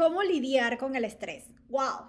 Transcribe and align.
cómo 0.00 0.22
lidiar 0.22 0.78
con 0.78 0.96
el 0.96 1.04
estrés. 1.04 1.44
¡Wow! 1.68 2.08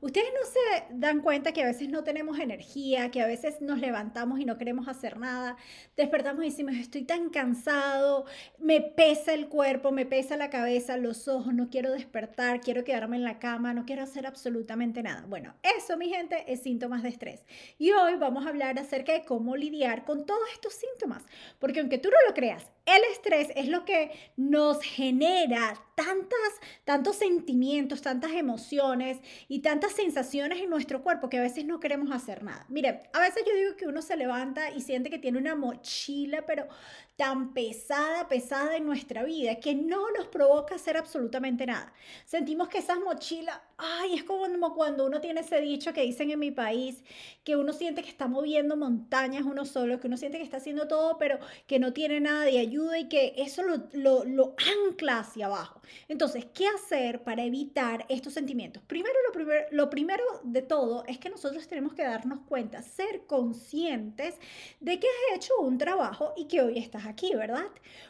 Ustedes 0.00 0.28
no 0.34 0.46
se 0.46 0.94
dan 0.96 1.20
cuenta 1.20 1.52
que 1.52 1.62
a 1.62 1.66
veces 1.66 1.88
no 1.88 2.02
tenemos 2.02 2.40
energía, 2.40 3.12
que 3.12 3.20
a 3.20 3.26
veces 3.26 3.60
nos 3.60 3.78
levantamos 3.78 4.40
y 4.40 4.44
no 4.44 4.58
queremos 4.58 4.88
hacer 4.88 5.18
nada, 5.18 5.56
despertamos 5.96 6.44
y 6.44 6.50
decimos, 6.50 6.74
estoy 6.74 7.02
tan 7.02 7.30
cansado, 7.30 8.24
me 8.58 8.80
pesa 8.80 9.34
el 9.34 9.48
cuerpo, 9.48 9.92
me 9.92 10.04
pesa 10.04 10.36
la 10.36 10.50
cabeza, 10.50 10.96
los 10.96 11.28
ojos, 11.28 11.54
no 11.54 11.68
quiero 11.68 11.92
despertar, 11.92 12.60
quiero 12.60 12.82
quedarme 12.82 13.16
en 13.16 13.24
la 13.24 13.38
cama, 13.38 13.72
no 13.72 13.86
quiero 13.86 14.02
hacer 14.02 14.26
absolutamente 14.26 15.02
nada. 15.02 15.24
Bueno, 15.28 15.54
eso, 15.62 15.96
mi 15.96 16.08
gente, 16.08 16.44
es 16.46 16.62
síntomas 16.62 17.04
de 17.04 17.10
estrés. 17.10 17.44
Y 17.78 17.92
hoy 17.92 18.16
vamos 18.16 18.46
a 18.46 18.48
hablar 18.48 18.78
acerca 18.80 19.12
de 19.12 19.24
cómo 19.24 19.56
lidiar 19.56 20.04
con 20.04 20.26
todos 20.26 20.48
estos 20.52 20.74
síntomas, 20.74 21.24
porque 21.60 21.80
aunque 21.80 21.98
tú 21.98 22.08
no 22.08 22.16
lo 22.28 22.34
creas, 22.34 22.70
el 22.88 23.04
estrés 23.12 23.48
es 23.54 23.68
lo 23.68 23.84
que 23.84 24.10
nos 24.36 24.80
genera 24.82 25.74
tantas, 25.94 26.60
tantos 26.84 27.16
sentimientos, 27.16 28.02
tantas 28.02 28.32
emociones 28.32 29.18
y 29.48 29.60
tantas 29.60 29.92
sensaciones 29.92 30.60
en 30.60 30.70
nuestro 30.70 31.02
cuerpo 31.02 31.28
que 31.28 31.38
a 31.38 31.42
veces 31.42 31.64
no 31.64 31.80
queremos 31.80 32.10
hacer 32.12 32.42
nada. 32.42 32.64
Mire, 32.68 33.02
a 33.12 33.20
veces 33.20 33.42
yo 33.46 33.54
digo 33.54 33.76
que 33.76 33.86
uno 33.86 34.00
se 34.00 34.16
levanta 34.16 34.70
y 34.70 34.80
siente 34.80 35.10
que 35.10 35.18
tiene 35.18 35.38
una 35.38 35.56
mochila, 35.56 36.46
pero 36.46 36.68
tan 37.16 37.52
pesada, 37.52 38.28
pesada 38.28 38.76
en 38.76 38.86
nuestra 38.86 39.24
vida, 39.24 39.56
que 39.56 39.74
no 39.74 40.12
nos 40.12 40.28
provoca 40.28 40.76
hacer 40.76 40.96
absolutamente 40.96 41.66
nada. 41.66 41.92
Sentimos 42.24 42.68
que 42.68 42.78
esas 42.78 43.00
mochilas, 43.00 43.58
ay, 43.76 44.14
es 44.14 44.22
como 44.22 44.46
cuando 44.74 45.04
uno 45.04 45.20
tiene 45.20 45.40
ese 45.40 45.60
dicho 45.60 45.92
que 45.92 46.02
dicen 46.02 46.30
en 46.30 46.38
mi 46.38 46.52
país, 46.52 47.02
que 47.42 47.56
uno 47.56 47.72
siente 47.72 48.02
que 48.02 48.08
está 48.08 48.28
moviendo 48.28 48.76
montañas 48.76 49.42
uno 49.42 49.64
solo, 49.64 49.98
que 49.98 50.06
uno 50.06 50.16
siente 50.16 50.38
que 50.38 50.44
está 50.44 50.58
haciendo 50.58 50.86
todo, 50.86 51.18
pero 51.18 51.40
que 51.66 51.80
no 51.80 51.92
tiene 51.92 52.20
nada 52.20 52.44
de 52.44 52.58
ayuda 52.60 52.77
y 52.96 53.08
que 53.08 53.34
eso 53.36 53.62
lo, 53.62 54.54
ancla 54.86 55.20
hacia 55.20 55.46
abajo. 55.46 55.80
Entonces, 56.08 56.46
¿qué 56.52 56.66
hacer 56.66 57.22
para 57.22 57.44
evitar 57.44 58.04
estos 58.08 58.34
sentimientos? 58.34 58.82
Primero 58.86 59.14
lo, 59.26 59.32
primero, 59.32 59.66
lo 59.70 59.90
primero 59.90 60.24
de 60.44 60.62
todo 60.62 61.04
es 61.06 61.18
que 61.18 61.30
nosotros 61.30 61.66
tenemos 61.66 61.94
que 61.94 62.02
darnos 62.02 62.40
cuenta, 62.40 62.82
ser 62.82 63.26
conscientes 63.26 64.34
de 64.80 64.98
que 65.00 65.06
has 65.06 65.36
hecho 65.36 65.54
un 65.60 65.78
trabajo 65.78 66.34
y 66.36 66.46
que 66.46 66.60
hoy 66.60 66.78
estás 66.78 67.06
aquí, 67.06 67.34
¿verdad? 67.34 67.68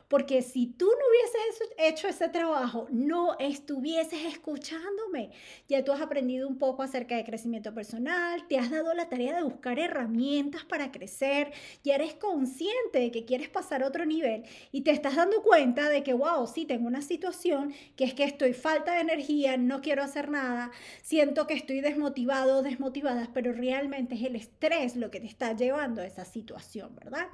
Porque 0.09 0.43
si 0.43 0.67
tú 0.67 0.87
no 0.87 0.93
hubieses 0.93 1.71
hecho 1.79 2.09
ese 2.09 2.29
trabajo, 2.29 2.87
no 2.91 3.37
estuvieses 3.39 4.25
escuchándome. 4.25 5.31
Ya 5.69 5.85
tú 5.85 5.93
has 5.93 6.01
aprendido 6.01 6.49
un 6.49 6.59
poco 6.59 6.83
acerca 6.83 7.17
de 7.17 7.25
crecimiento 7.25 7.75
personal, 7.75 8.47
te 8.49 8.59
has 8.59 8.71
dado 8.71 8.95
la 8.95 9.09
tarea 9.09 9.37
de 9.37 9.43
buscar 9.43 9.79
herramientas 9.79 10.65
para 10.65 10.91
crecer, 10.91 11.53
ya 11.85 11.95
eres 11.95 12.15
consciente 12.15 12.99
de 12.99 13.11
que 13.11 13.25
quieres 13.25 13.49
pasar 13.49 13.83
a 13.83 13.87
otro 13.87 14.07
nivel 14.07 14.45
y 14.73 14.83
te 14.83 14.91
estás 14.91 15.17
dando 15.17 15.43
cuenta 15.43 15.89
de 15.89 16.03
que, 16.03 16.13
wow, 16.13 16.47
sí, 16.47 16.65
tengo 16.65 16.87
una 16.87 17.03
situación 17.03 17.75
que 17.97 18.05
es 18.05 18.15
que 18.15 18.25
estoy 18.25 18.53
falta 18.53 18.95
de 18.95 19.01
energía, 19.01 19.57
no 19.57 19.81
quiero 19.81 20.03
hacer 20.03 20.31
nada, 20.31 20.71
siento 21.03 21.47
que 21.47 21.55
estoy 21.55 21.81
desmotivado, 21.81 22.63
desmotivada, 22.63 23.29
pero 23.33 23.53
realmente 23.53 24.15
es 24.15 24.23
el 24.23 24.37
estrés 24.37 24.97
lo 24.97 25.11
que 25.11 25.21
te 25.21 25.27
está 25.27 25.55
llevando 25.55 26.03
a 26.03 26.07
esa 26.07 26.25
situación, 26.25 26.95
¿verdad? 26.95 27.29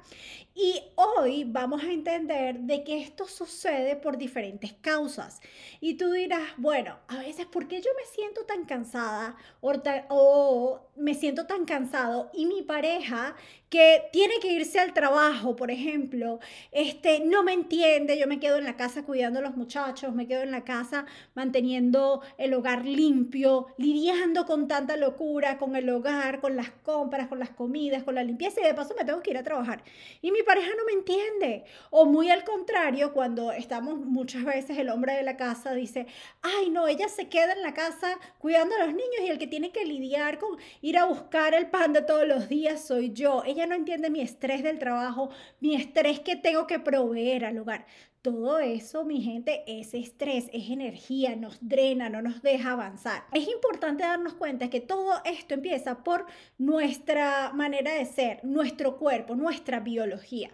Y 0.53 0.81
hoy 0.95 1.43
vamos 1.43 1.83
a 1.83 1.91
entender 1.91 2.59
de 2.59 2.83
que 2.83 3.01
esto 3.01 3.27
sucede 3.27 3.95
por 3.95 4.17
diferentes 4.17 4.73
causas. 4.73 5.41
Y 5.81 5.95
tú 5.95 6.11
dirás, 6.11 6.53
bueno, 6.57 6.97
a 7.07 7.17
veces, 7.17 7.45
¿por 7.45 7.67
qué 7.67 7.81
yo 7.81 7.89
me 7.97 8.05
siento 8.13 8.45
tan 8.45 8.65
cansada 8.65 9.35
o, 9.61 9.73
o 10.09 10.89
me 10.95 11.13
siento 11.13 11.45
tan 11.45 11.65
cansado 11.65 12.29
y 12.33 12.45
mi 12.45 12.61
pareja 12.61 13.35
que 13.69 14.09
tiene 14.11 14.35
que 14.39 14.51
irse 14.51 14.79
al 14.79 14.93
trabajo, 14.93 15.55
por 15.55 15.71
ejemplo, 15.71 16.39
este, 16.71 17.21
no 17.21 17.43
me 17.43 17.53
entiende, 17.53 18.17
yo 18.17 18.27
me 18.27 18.39
quedo 18.39 18.57
en 18.57 18.63
la 18.63 18.77
casa 18.77 19.03
cuidando 19.03 19.39
a 19.39 19.41
los 19.41 19.57
muchachos, 19.57 20.13
me 20.13 20.27
quedo 20.27 20.43
en 20.43 20.51
la 20.51 20.63
casa 20.63 21.05
manteniendo 21.33 22.21
el 22.37 22.53
hogar 22.53 22.85
limpio, 22.85 23.67
lidiando 23.77 24.45
con 24.45 24.67
tanta 24.67 24.97
locura, 24.97 25.57
con 25.57 25.75
el 25.75 25.89
hogar, 25.89 26.41
con 26.41 26.55
las 26.55 26.69
compras, 26.69 27.27
con 27.27 27.39
las 27.39 27.49
comidas, 27.49 28.03
con 28.03 28.15
la 28.15 28.23
limpieza 28.23 28.61
y 28.61 28.65
de 28.65 28.73
paso 28.73 28.93
me 28.97 29.03
tengo 29.03 29.21
que 29.21 29.31
ir 29.31 29.37
a 29.37 29.43
trabajar. 29.43 29.83
Y 30.21 30.31
mi 30.31 30.43
pareja 30.43 30.69
no 30.77 30.85
me 30.85 30.93
entiende. 30.93 31.65
O 31.89 32.05
muy 32.05 32.29
al 32.29 32.43
contrario, 32.43 33.13
cuando 33.13 33.51
estamos 33.51 33.97
muchas 33.97 34.45
veces, 34.45 34.77
el 34.77 34.89
hombre 34.89 35.13
de 35.13 35.23
la 35.23 35.37
casa 35.37 35.73
dice, 35.73 36.07
ay 36.41 36.69
no, 36.69 36.87
ella 36.87 37.09
se 37.09 37.29
queda 37.29 37.53
en 37.53 37.63
la 37.63 37.73
casa 37.73 38.17
cuidando 38.37 38.75
a 38.75 38.85
los 38.85 38.89
niños 38.89 39.21
y 39.23 39.27
el 39.27 39.37
que 39.37 39.47
tiene 39.47 39.71
que 39.71 39.85
lidiar 39.85 40.39
con 40.39 40.57
ir 40.81 40.97
a 40.97 41.05
buscar 41.05 41.53
el 41.53 41.67
pan 41.69 41.93
de 41.93 42.01
todos 42.01 42.27
los 42.27 42.47
días 42.47 42.85
soy 42.85 43.11
yo. 43.11 43.43
Ella 43.55 43.67
no 43.67 43.75
entiende 43.75 44.09
mi 44.09 44.19
estrés 44.19 44.63
del 44.63 44.79
trabajo, 44.79 45.29
mi 45.61 45.75
estrés 45.75 46.19
que 46.19 46.35
tengo 46.35 46.67
que 46.67 46.77
proveer 46.77 47.45
al 47.45 47.57
hogar. 47.57 47.85
Todo 48.21 48.59
eso, 48.59 49.05
mi 49.05 49.21
gente, 49.21 49.63
es 49.65 49.93
estrés, 49.93 50.49
es 50.51 50.69
energía, 50.69 51.37
nos 51.37 51.57
drena, 51.61 52.09
no 52.09 52.21
nos 52.21 52.41
deja 52.41 52.73
avanzar. 52.73 53.23
Es 53.31 53.47
importante 53.47 54.03
darnos 54.03 54.33
cuenta 54.33 54.69
que 54.69 54.81
todo 54.81 55.21
esto 55.23 55.53
empieza 55.53 56.03
por 56.03 56.25
nuestra 56.57 57.53
manera 57.53 57.93
de 57.93 58.03
ser, 58.03 58.43
nuestro 58.43 58.97
cuerpo, 58.97 59.35
nuestra 59.35 59.79
biología. 59.79 60.51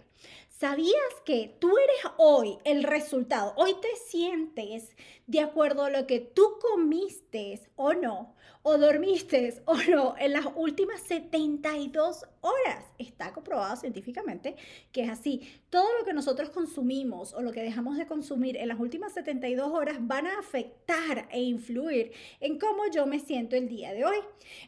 ¿Sabías 0.62 0.94
que 1.26 1.58
tú 1.58 1.76
eres 1.76 2.14
hoy 2.18 2.60
el 2.66 2.84
resultado? 2.84 3.56
Hoy 3.58 3.74
te 3.82 3.96
sientes 3.96 4.96
de 5.26 5.40
acuerdo 5.40 5.84
a 5.84 5.90
lo 5.90 6.06
que 6.06 6.20
tú 6.20 6.60
comiste 6.62 7.60
o 7.76 7.96
no, 7.96 8.36
o 8.62 8.78
dormiste 8.78 9.60
o 9.66 9.74
no 9.90 10.14
en 10.20 10.34
las 10.34 10.46
últimas 10.56 11.02
72 11.02 12.26
horas. 12.42 12.86
Está 13.00 13.34
comprobado 13.34 13.76
científicamente 13.76 14.56
que 14.92 15.02
es 15.02 15.10
así. 15.10 15.64
Todo 15.72 15.88
lo 15.98 16.06
que 16.06 16.14
nosotros 16.14 16.52
consumimos 16.52 17.34
o 17.34 17.42
lo 17.42 17.52
que 17.52 17.64
dejamos 17.64 17.98
de 17.98 18.06
consumir 18.06 18.56
en 18.56 18.68
las 18.68 18.80
últimas 18.80 19.16
72 19.16 19.68
horas 19.68 19.98
van 20.02 20.28
a 20.28 20.38
afectar 20.38 21.28
e 21.32 21.42
influir 21.42 22.12
en 22.40 22.60
cómo 22.60 22.84
yo 22.94 23.08
me 23.08 23.18
siento 23.18 23.56
el 23.56 23.68
día 23.68 23.94
de 23.94 24.06
hoy. 24.06 24.18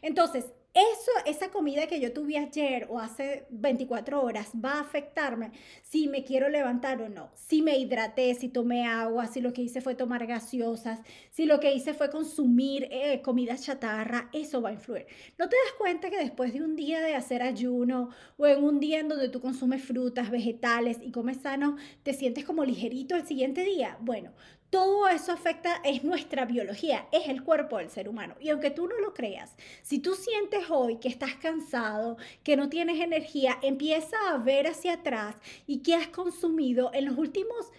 Entonces, 0.01 0.53
eso, 0.73 1.11
esa 1.27 1.51
comida 1.51 1.85
que 1.85 1.99
yo 1.99 2.13
tuve 2.13 2.37
ayer 2.37 2.87
o 2.89 2.99
hace 2.99 3.45
24 3.51 4.23
horas 4.23 4.51
va 4.53 4.73
a 4.73 4.79
afectarme 4.79 5.51
si 5.83 6.07
me 6.07 6.23
quiero 6.23 6.49
levantar 6.49 6.99
o 7.01 7.09
no, 7.09 7.29
si 7.35 7.61
me 7.61 7.77
hidraté, 7.77 8.33
si 8.33 8.49
tomé 8.49 8.87
agua, 8.87 9.27
si 9.27 9.39
lo 9.39 9.53
que 9.53 9.61
hice 9.61 9.81
fue 9.81 9.93
tomar 9.93 10.25
gaseosas, 10.25 10.99
si 11.29 11.45
lo 11.45 11.59
que 11.59 11.73
hice 11.73 11.93
fue 11.93 12.09
consumir 12.09 12.87
eh, 12.89 13.21
comida 13.21 13.55
chatarra, 13.55 14.29
eso 14.33 14.63
va 14.63 14.69
a 14.69 14.73
influir. 14.73 15.05
¿No 15.37 15.47
te 15.47 15.55
das 15.55 15.73
cuenta 15.77 16.09
que 16.09 16.17
después 16.17 16.53
de 16.53 16.63
un 16.63 16.75
día 16.75 17.01
de 17.01 17.13
hacer 17.13 17.43
ayuno 17.43 18.09
o 18.37 18.47
en 18.47 18.63
un 18.63 18.79
día 18.79 18.99
en 18.99 19.09
donde 19.09 19.29
tú 19.29 19.41
consumes 19.41 19.83
frutas, 19.83 20.31
vegetales 20.31 20.97
y 21.03 21.11
comes 21.11 21.37
sano, 21.37 21.77
te 22.01 22.13
sientes 22.13 22.45
como 22.45 22.65
ligerito 22.65 23.15
el 23.15 23.27
siguiente 23.27 23.63
día? 23.63 23.97
Bueno, 24.01 24.31
todo 24.73 25.07
eso 25.07 25.31
afecta, 25.31 25.81
es 25.83 26.03
nuestra 26.03 26.45
biología, 26.45 27.05
es 27.11 27.29
el 27.29 27.43
cuerpo 27.43 27.77
del 27.77 27.91
ser 27.91 28.09
humano. 28.09 28.33
Y 28.39 28.49
aunque 28.49 28.71
tú 28.71 28.87
no 28.87 28.97
lo 28.97 29.13
creas, 29.13 29.55
si 29.83 29.99
tú 29.99 30.15
sientes 30.15 30.63
hoy 30.71 30.95
que 30.95 31.09
estás 31.09 31.35
cansado, 31.35 32.17
que 32.43 32.57
no 32.57 32.69
tienes 32.69 32.99
energía, 32.99 33.59
empieza 33.61 34.17
a 34.31 34.39
ver 34.39 34.65
hacia 34.65 34.93
atrás 34.93 35.35
y 35.67 35.83
qué 35.83 35.93
has 35.93 36.07
consumido 36.07 36.89
en 36.91 37.05
los 37.05 37.19
últimos 37.19 37.71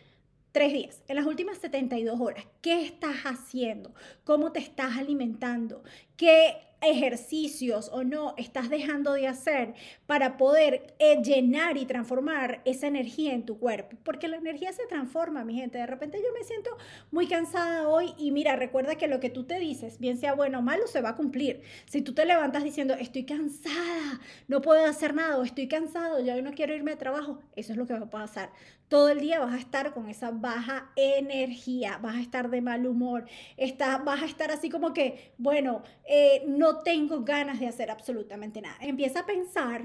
tres 0.53 0.73
días, 0.73 1.03
en 1.09 1.17
las 1.17 1.27
últimas 1.27 1.59
72 1.59 2.21
horas. 2.21 2.47
¿Qué 2.63 2.85
estás 2.85 3.17
haciendo? 3.25 3.93
¿Cómo 4.23 4.53
te 4.53 4.61
estás 4.61 4.97
alimentando? 4.97 5.83
¿Qué 6.17 6.57
ejercicios 6.87 7.91
o 7.93 8.05
no 8.05 8.35
estás 8.37 8.71
dejando 8.71 9.13
de 9.13 9.29
hacer 9.29 9.75
para 10.07 10.37
poder 10.37 10.95
eh, 10.99 11.23
llenar 11.23 11.77
y 11.77 11.87
transformar 11.87 12.63
esa 12.65 12.87
energía 12.87 13.33
en 13.33 13.45
tu 13.45 13.59
cuerpo. 13.59 13.97
Porque 14.05 14.29
la 14.29 14.37
energía 14.37 14.73
se 14.73 14.87
transforma, 14.87 15.45
mi 15.45 15.55
gente. 15.55 15.79
De 15.79 15.87
repente 15.87 16.19
yo 16.19 16.33
me 16.39 16.45
siento 16.45 16.71
muy 17.11 17.27
cansada 17.27 17.89
hoy 17.89 18.15
y 18.19 18.31
mira, 18.31 18.57
recuerda 18.57 18.97
que 18.97 19.09
lo 19.09 19.21
que 19.21 19.31
tú 19.31 19.45
te 19.45 19.59
dices, 19.59 19.99
bien 19.99 20.19
sea 20.19 20.35
bueno 20.35 20.59
o 20.59 20.63
malo, 20.63 20.87
se 20.87 21.01
va 21.01 21.11
a 21.11 21.17
cumplir. 21.17 21.63
Si 21.87 22.03
tú 22.03 22.15
te 22.15 22.25
levantas 22.25 22.65
diciendo, 22.65 22.95
estoy 22.95 23.25
cansada, 23.25 24.21
no 24.49 24.61
puedo 24.61 24.85
hacer 24.85 25.15
nada, 25.15 25.45
estoy 25.45 25.69
cansado, 25.69 26.21
ya 26.21 26.41
no 26.41 26.53
quiero 26.53 26.75
irme 26.75 26.93
a 26.93 26.99
trabajo, 26.99 27.41
eso 27.57 27.73
es 27.73 27.79
lo 27.79 27.87
que 27.87 27.95
va 27.95 28.01
a 28.01 28.11
pasar. 28.11 28.51
Todo 28.89 29.09
el 29.09 29.21
día 29.21 29.41
vas 29.41 29.55
a 29.55 29.59
estar 29.59 29.93
con 29.93 30.09
esa 30.09 30.31
baja 30.31 30.91
energía, 30.95 31.99
vas 31.99 32.17
a 32.17 32.21
estar 32.21 32.51
de 32.51 32.61
mal 32.61 32.87
humor, 32.87 33.25
vas 34.05 34.23
a 34.23 34.27
estar 34.27 34.51
así 34.51 34.69
como 34.71 34.93
que, 34.93 35.33
bueno, 35.39 35.83
eh, 36.07 36.45
no 36.47 36.81
tengo 36.81 37.25
ganas 37.25 37.61
de 37.61 37.67
hacer 37.67 37.91
absolutamente 37.91 38.61
nada. 38.61 38.77
Empieza 38.81 39.21
a 39.21 39.27
pensar 39.27 39.85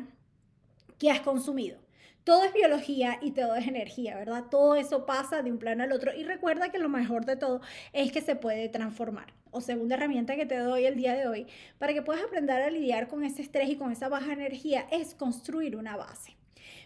qué 0.97 1.09
has 1.09 1.21
consumido. 1.21 1.79
Todo 2.23 2.43
es 2.43 2.53
biología 2.53 3.17
y 3.21 3.31
todo 3.31 3.55
es 3.55 3.67
energía, 3.67 4.15
¿verdad? 4.15 4.45
Todo 4.51 4.75
eso 4.75 5.05
pasa 5.05 5.41
de 5.41 5.51
un 5.51 5.57
plano 5.57 5.83
al 5.83 5.91
otro. 5.91 6.13
Y 6.13 6.23
recuerda 6.23 6.69
que 6.69 6.77
lo 6.77 6.89
mejor 6.89 7.25
de 7.25 7.37
todo 7.37 7.61
es 7.93 8.11
que 8.11 8.21
se 8.21 8.35
puede 8.35 8.69
transformar. 8.69 9.33
O 9.51 9.61
segunda 9.61 9.95
herramienta 9.95 10.35
que 10.35 10.45
te 10.45 10.57
doy 10.57 10.85
el 10.85 10.95
día 10.95 11.15
de 11.15 11.27
hoy 11.27 11.47
para 11.79 11.93
que 11.93 12.03
puedas 12.03 12.23
aprender 12.23 12.61
a 12.61 12.69
lidiar 12.69 13.07
con 13.07 13.23
ese 13.23 13.41
estrés 13.41 13.69
y 13.69 13.77
con 13.77 13.91
esa 13.91 14.09
baja 14.09 14.33
energía 14.33 14.85
es 14.91 15.15
construir 15.15 15.75
una 15.75 15.97
base. 15.97 16.35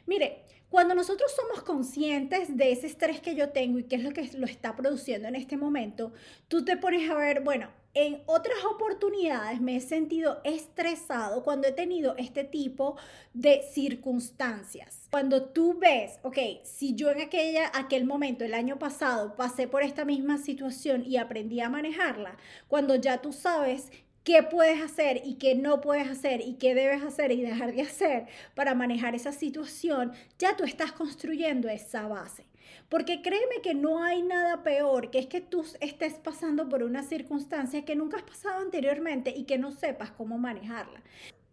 Mire, 0.05 0.45
Cuando 0.73 0.95
nosotros 0.95 1.31
somos 1.35 1.61
conscientes 1.61 2.57
de 2.57 2.71
ese 2.71 2.87
estrés 2.87 3.21
que 3.21 3.35
yo 3.35 3.49
tengo 3.49 3.77
y 3.77 3.83
qué 3.83 3.95
es 3.97 4.03
lo 4.03 4.09
que 4.09 4.27
lo 4.35 4.47
está 4.47 4.75
produciendo 4.75 5.27
en 5.27 5.35
este 5.35 5.55
momento, 5.55 6.13
tú 6.47 6.65
te 6.65 6.77
pones 6.77 7.07
a 7.11 7.13
ver, 7.13 7.41
bueno, 7.43 7.69
en 7.93 8.23
otras 8.25 8.57
oportunidades 8.65 9.61
me 9.61 9.75
he 9.75 9.81
sentido 9.81 10.41
estresado 10.43 11.43
cuando 11.43 11.67
he 11.67 11.73
tenido 11.73 12.15
este 12.17 12.43
tipo 12.43 12.97
de 13.35 13.61
circunstancias. 13.71 15.09
Cuando 15.11 15.43
tú 15.43 15.77
ves, 15.77 16.19
ok, 16.23 16.39
si 16.63 16.95
yo 16.95 17.11
en 17.11 17.21
aquella, 17.21 17.69
aquel 17.75 18.05
momento, 18.05 18.43
el 18.43 18.55
año 18.55 18.79
pasado, 18.79 19.35
pasé 19.35 19.67
por 19.67 19.83
esta 19.83 20.05
misma 20.05 20.39
situación 20.39 21.05
y 21.05 21.17
aprendí 21.17 21.59
a 21.59 21.69
manejarla, 21.69 22.35
cuando 22.67 22.95
ya 22.95 23.21
tú 23.21 23.31
sabes 23.31 23.91
qué 24.23 24.43
puedes 24.43 24.81
hacer 24.81 25.21
y 25.25 25.35
qué 25.35 25.55
no 25.55 25.81
puedes 25.81 26.09
hacer 26.09 26.41
y 26.41 26.53
qué 26.53 26.75
debes 26.75 27.03
hacer 27.03 27.31
y 27.31 27.41
dejar 27.41 27.73
de 27.73 27.81
hacer 27.81 28.27
para 28.55 28.75
manejar 28.75 29.15
esa 29.15 29.31
situación, 29.31 30.13
ya 30.39 30.55
tú 30.55 30.63
estás 30.63 30.91
construyendo 30.91 31.69
esa 31.69 32.07
base. 32.07 32.45
Porque 32.89 33.21
créeme 33.21 33.61
que 33.61 33.73
no 33.73 34.03
hay 34.03 34.21
nada 34.21 34.63
peor 34.63 35.09
que 35.09 35.19
es 35.19 35.27
que 35.27 35.41
tú 35.41 35.65
estés 35.81 36.13
pasando 36.13 36.69
por 36.69 36.83
una 36.83 37.03
circunstancia 37.03 37.85
que 37.85 37.95
nunca 37.95 38.17
has 38.17 38.23
pasado 38.23 38.61
anteriormente 38.61 39.33
y 39.35 39.43
que 39.43 39.57
no 39.57 39.71
sepas 39.71 40.11
cómo 40.11 40.37
manejarla. 40.37 41.01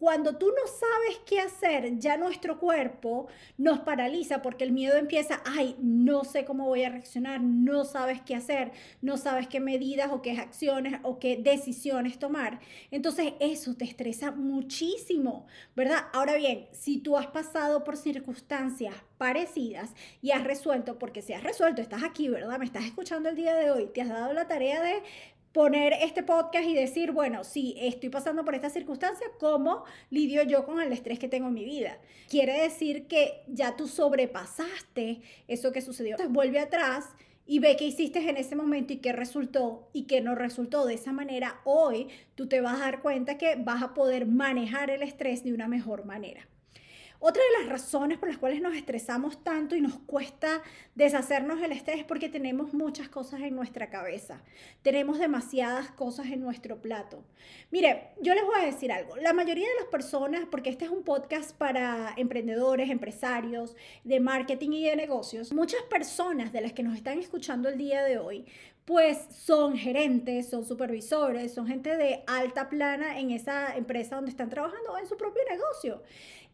Cuando 0.01 0.35
tú 0.35 0.47
no 0.47 0.65
sabes 0.65 1.19
qué 1.27 1.39
hacer, 1.39 1.99
ya 1.99 2.17
nuestro 2.17 2.57
cuerpo 2.57 3.27
nos 3.59 3.81
paraliza 3.81 4.41
porque 4.41 4.63
el 4.63 4.71
miedo 4.71 4.97
empieza, 4.97 5.43
ay, 5.45 5.75
no 5.79 6.23
sé 6.23 6.43
cómo 6.43 6.65
voy 6.65 6.83
a 6.83 6.89
reaccionar, 6.89 7.39
no 7.39 7.85
sabes 7.85 8.19
qué 8.19 8.33
hacer, 8.33 8.71
no 9.03 9.17
sabes 9.17 9.47
qué 9.47 9.59
medidas 9.59 10.09
o 10.11 10.23
qué 10.23 10.31
acciones 10.31 10.99
o 11.03 11.19
qué 11.19 11.37
decisiones 11.37 12.17
tomar. 12.17 12.61
Entonces 12.89 13.33
eso 13.39 13.75
te 13.75 13.85
estresa 13.85 14.31
muchísimo, 14.31 15.45
¿verdad? 15.75 16.07
Ahora 16.13 16.33
bien, 16.33 16.67
si 16.71 16.97
tú 16.97 17.15
has 17.15 17.27
pasado 17.27 17.83
por 17.83 17.95
circunstancias 17.95 18.95
parecidas 19.19 19.93
y 20.19 20.31
has 20.31 20.43
resuelto, 20.43 20.97
porque 20.97 21.21
si 21.21 21.33
has 21.33 21.43
resuelto, 21.43 21.79
estás 21.79 22.01
aquí, 22.01 22.27
¿verdad? 22.27 22.57
Me 22.57 22.65
estás 22.65 22.85
escuchando 22.85 23.29
el 23.29 23.35
día 23.35 23.53
de 23.53 23.69
hoy, 23.69 23.85
te 23.93 24.01
has 24.01 24.09
dado 24.09 24.33
la 24.33 24.47
tarea 24.47 24.81
de 24.81 25.03
poner 25.51 25.93
este 26.01 26.23
podcast 26.23 26.65
y 26.65 26.73
decir, 26.73 27.11
bueno, 27.11 27.43
sí, 27.43 27.75
estoy 27.77 28.09
pasando 28.09 28.45
por 28.45 28.55
esta 28.55 28.69
circunstancia, 28.69 29.27
¿cómo 29.39 29.83
lidio 30.09 30.43
yo 30.43 30.65
con 30.65 30.81
el 30.81 30.91
estrés 30.93 31.19
que 31.19 31.27
tengo 31.27 31.47
en 31.47 31.53
mi 31.53 31.65
vida? 31.65 31.97
Quiere 32.29 32.61
decir 32.61 33.07
que 33.07 33.43
ya 33.47 33.75
tú 33.75 33.87
sobrepasaste 33.87 35.21
eso 35.47 35.71
que 35.71 35.81
sucedió. 35.81 36.11
Entonces 36.11 36.33
vuelve 36.33 36.59
atrás 36.59 37.05
y 37.45 37.59
ve 37.59 37.75
qué 37.75 37.85
hiciste 37.85 38.19
en 38.29 38.37
ese 38.37 38.55
momento 38.55 38.93
y 38.93 38.97
qué 38.97 39.11
resultó 39.11 39.89
y 39.91 40.03
qué 40.03 40.21
no 40.21 40.35
resultó. 40.35 40.85
De 40.85 40.93
esa 40.93 41.11
manera, 41.11 41.59
hoy 41.65 42.07
tú 42.35 42.47
te 42.47 42.61
vas 42.61 42.75
a 42.75 42.85
dar 42.85 43.01
cuenta 43.01 43.37
que 43.37 43.55
vas 43.55 43.83
a 43.83 43.93
poder 43.93 44.25
manejar 44.25 44.89
el 44.89 45.03
estrés 45.03 45.43
de 45.43 45.53
una 45.53 45.67
mejor 45.67 46.05
manera. 46.05 46.47
Otra 47.23 47.43
de 47.43 47.63
las 47.63 47.71
razones 47.71 48.17
por 48.17 48.29
las 48.29 48.39
cuales 48.39 48.63
nos 48.63 48.75
estresamos 48.75 49.43
tanto 49.43 49.75
y 49.75 49.81
nos 49.81 49.99
cuesta 50.07 50.63
deshacernos 50.95 51.61
del 51.61 51.71
estrés 51.71 51.99
es 51.99 52.03
porque 52.03 52.29
tenemos 52.29 52.73
muchas 52.73 53.09
cosas 53.09 53.41
en 53.41 53.55
nuestra 53.55 53.91
cabeza. 53.91 54.41
Tenemos 54.81 55.19
demasiadas 55.19 55.91
cosas 55.91 56.25
en 56.31 56.41
nuestro 56.41 56.81
plato. 56.81 57.23
Mire, 57.69 58.07
yo 58.21 58.33
les 58.33 58.43
voy 58.43 58.55
a 58.59 58.65
decir 58.65 58.91
algo. 58.91 59.17
La 59.17 59.33
mayoría 59.33 59.69
de 59.69 59.75
las 59.75 59.85
personas, 59.85 60.47
porque 60.49 60.71
este 60.71 60.85
es 60.85 60.91
un 60.91 61.03
podcast 61.03 61.55
para 61.55 62.11
emprendedores, 62.17 62.89
empresarios, 62.89 63.75
de 64.03 64.19
marketing 64.19 64.71
y 64.71 64.85
de 64.85 64.95
negocios, 64.95 65.53
muchas 65.53 65.83
personas 65.83 66.51
de 66.51 66.61
las 66.61 66.73
que 66.73 66.81
nos 66.81 66.97
están 66.97 67.19
escuchando 67.19 67.69
el 67.69 67.77
día 67.77 68.03
de 68.03 68.17
hoy 68.17 68.45
pues 68.83 69.19
son 69.29 69.77
gerentes, 69.77 70.49
son 70.49 70.65
supervisores, 70.65 71.53
son 71.53 71.67
gente 71.67 71.95
de 71.95 72.23
alta 72.25 72.67
plana 72.67 73.19
en 73.19 73.29
esa 73.29 73.77
empresa 73.77 74.15
donde 74.15 74.31
están 74.31 74.49
trabajando 74.49 74.93
o 74.93 74.97
en 74.97 75.07
su 75.07 75.15
propio 75.15 75.43
negocio. 75.49 76.01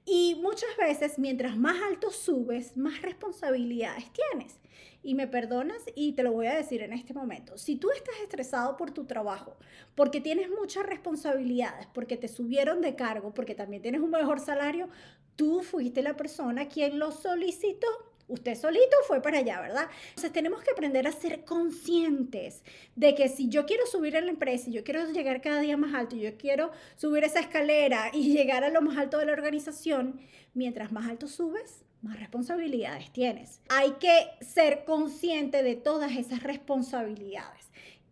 Y 0.09 0.36
muchas 0.36 0.69
veces, 0.77 1.19
mientras 1.19 1.57
más 1.57 1.75
alto 1.81 2.12
subes, 2.12 2.77
más 2.77 3.01
responsabilidades 3.01 4.06
tienes. 4.13 4.57
Y 5.04 5.15
me 5.15 5.27
perdonas 5.27 5.83
y 5.95 6.13
te 6.13 6.24
lo 6.24 6.31
voy 6.31 6.48
a 6.48 6.56
decir 6.56 6.81
en 6.81 6.94
este 6.94 7.13
momento. 7.13 7.57
Si 7.57 7.75
tú 7.75 7.92
estás 7.92 8.15
estresado 8.24 8.77
por 8.77 8.92
tu 8.92 9.04
trabajo, 9.04 9.57
porque 9.95 10.21
tienes 10.21 10.50
muchas 10.50 10.86
responsabilidades, 10.86 11.88
porque 11.88 12.15
te 12.15 12.30
subieron 12.30 12.80
de 12.80 12.95
cargo, 12.95 13.33
porque 13.33 13.54
también 13.54 13.81
tienes 13.81 14.00
un 14.00 14.12
mejor 14.12 14.39
salario, 14.39 14.88
tú 15.36 15.62
fuiste 15.62 16.01
la 16.01 16.15
persona 16.15 16.69
quien 16.69 17.00
lo 17.00 17.12
solicitó. 17.12 17.88
Usted 18.27 18.56
solito 18.56 18.97
fue 19.07 19.21
para 19.21 19.38
allá, 19.39 19.62
¿verdad? 19.62 19.89
Entonces 20.09 20.33
tenemos 20.33 20.62
que 20.62 20.71
aprender 20.71 21.07
a 21.07 21.12
ser 21.13 21.45
conscientes 21.45 22.62
de 22.95 23.15
que 23.15 23.29
si 23.29 23.47
yo 23.47 23.65
quiero 23.65 23.85
subir 23.85 24.15
en 24.15 24.25
la 24.25 24.31
empresa, 24.31 24.69
y 24.69 24.74
yo 24.74 24.83
quiero 24.83 25.09
llegar 25.12 25.41
cada 25.41 25.62
día 25.62 25.77
más 25.77 25.94
alto, 25.94 26.15
y 26.15 26.21
yo 26.21 26.38
quiero 26.38 26.71
subir 26.97 27.24
esa 27.24 27.39
escalera 27.39 28.12
y 28.13 28.33
llegar 28.33 28.65
a 28.65 28.69
lo 28.69 28.81
más 28.81 28.97
alto 28.97 29.18
de 29.18 29.25
la 29.25 29.31
organización, 29.31 30.19
mientras 30.53 30.91
más 30.91 31.07
alto 31.07 31.27
subes, 31.27 31.85
más 32.01 32.19
responsabilidades 32.19 33.12
tienes. 33.12 33.62
Hay 33.69 33.91
que 33.94 34.27
ser 34.41 34.83
consciente 34.83 35.63
de 35.63 35.75
todas 35.75 36.15
esas 36.18 36.44
responsabilidades. 36.44 37.68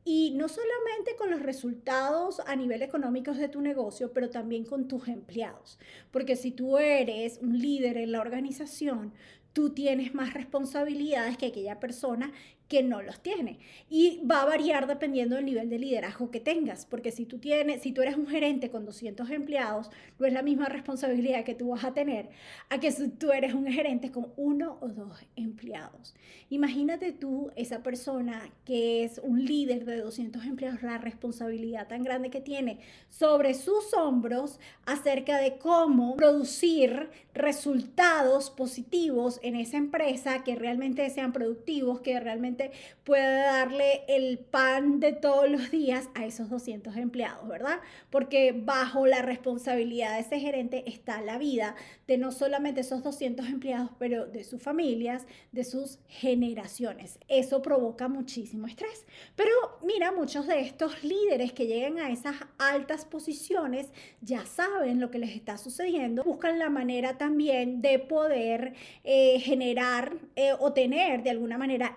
Y 0.08 0.34
no 0.36 0.48
solamente 0.48 1.16
con 1.18 1.32
los 1.32 1.42
resultados 1.42 2.40
a 2.46 2.56
nivel 2.56 2.84
económico 2.84 3.34
de 3.34 3.50
tu 3.50 3.60
negocio, 3.60 4.14
pero 4.14 4.30
también 4.30 4.64
con 4.64 4.88
tus 4.88 5.08
empleados. 5.08 5.80
Porque 6.12 6.36
si 6.36 6.52
tú 6.52 6.78
eres 6.78 7.40
un 7.42 7.58
líder 7.58 7.98
en 7.98 8.12
la 8.12 8.22
organización, 8.22 9.14
tú 9.56 9.70
tienes 9.70 10.14
más 10.14 10.34
responsabilidades 10.34 11.38
que 11.38 11.46
aquella 11.46 11.80
persona 11.80 12.34
que 12.68 12.84
no 12.84 13.02
los 13.02 13.20
tiene. 13.20 13.60
Y 13.90 14.22
va 14.30 14.42
a 14.42 14.46
variar 14.46 14.88
dependiendo 14.88 15.36
del 15.36 15.46
nivel 15.46 15.70
de 15.70 15.80
liderazgo 15.80 16.32
que 16.32 16.40
tengas, 16.40 16.86
porque 16.86 17.12
si 17.12 17.26
tú 17.26 17.38
tienes, 17.38 17.82
si 17.82 17.92
tú 17.92 18.02
eres 18.02 18.18
un 18.18 18.28
gerente 18.28 18.70
con 18.70 18.86
200 18.86 19.30
empleados, 19.30 19.90
no 20.20 20.26
es 20.26 20.34
la 20.34 20.42
misma 20.42 20.68
responsabilidad 20.68 21.44
que 21.44 21.56
tú 21.56 21.70
vas 21.70 21.84
a 21.84 21.94
tener 21.94 22.30
a 22.70 22.80
que 22.80 22.92
si 22.92 23.10
tú 23.10 23.32
eres 23.32 23.54
un 23.54 23.68
gerente 23.68 24.12
con 24.12 24.34
uno 24.38 24.78
o 24.82 24.88
dos 24.88 25.26
empleados. 25.36 26.16
Imagínate 26.50 27.12
tú 27.12 27.52
esa 27.56 27.84
persona 27.84 28.50
que 28.66 29.04
es 29.04 29.20
un 29.24 29.44
líder 29.46 29.86
de 29.86 29.98
200 29.98 30.46
empleados, 30.46 30.84
la 30.84 30.98
responsabilidad 30.98 31.88
tan 31.88 32.04
grande 32.04 32.30
que 32.30 32.42
tiene 32.42 32.80
sobre 33.10 33.54
sus 33.54 33.94
hombros 33.94 34.60
acerca 34.86 35.38
de 35.38 35.58
cómo 35.58 36.16
producir 36.16 37.10
resultados 37.34 38.50
positivos 38.50 39.40
en 39.44 39.56
esa 39.56 39.78
empresa 39.78 40.44
que 40.44 40.56
realmente 40.56 41.10
sean 41.10 41.34
productivos, 41.34 42.02
que 42.02 42.20
realmente 42.20 42.55
puede 43.04 43.44
darle 43.44 44.04
el 44.08 44.40
pan 44.40 45.00
de 45.00 45.14
todos 45.14 45.50
los 45.50 45.72
días 45.72 46.10
a 46.16 46.26
esos 46.26 46.50
200 46.50 46.96
empleados, 46.98 47.48
¿verdad? 47.48 47.80
Porque 48.10 48.52
bajo 48.52 49.06
la 49.08 49.22
responsabilidad 49.22 50.16
de 50.16 50.22
ese 50.22 50.40
gerente 50.40 50.84
está 50.88 51.22
la 51.22 51.38
vida 51.38 51.76
de 52.08 52.18
no 52.18 52.32
solamente 52.32 52.82
esos 52.82 53.04
200 53.04 53.48
empleados, 53.48 53.92
pero 54.00 54.26
de 54.26 54.44
sus 54.44 54.62
familias, 54.62 55.26
de 55.52 55.64
sus 55.64 56.00
generaciones. 56.08 57.20
Eso 57.28 57.62
provoca 57.62 58.08
muchísimo 58.08 58.68
estrés. 58.68 59.06
Pero 59.36 59.52
mira, 59.84 60.12
muchos 60.12 60.48
de 60.48 60.62
estos 60.62 61.04
líderes 61.04 61.54
que 61.54 61.68
llegan 61.68 61.98
a 62.00 62.12
esas 62.12 62.36
altas 62.58 63.06
posiciones 63.06 63.90
ya 64.22 64.46
saben 64.46 65.00
lo 65.00 65.12
que 65.12 65.20
les 65.20 65.36
está 65.36 65.58
sucediendo, 65.58 66.24
buscan 66.24 66.60
la 66.60 66.70
manera 66.70 67.18
también 67.18 67.82
de 67.82 68.00
poder 68.00 68.74
eh, 69.04 69.40
generar 69.40 70.18
eh, 70.36 70.54
o 70.60 70.74
tener 70.74 71.24
de 71.24 71.30
alguna 71.30 71.58
manera 71.58 71.94